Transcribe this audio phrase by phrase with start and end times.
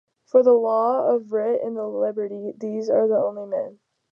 [0.25, 3.77] For the law of writ and the liberty, these are the only men.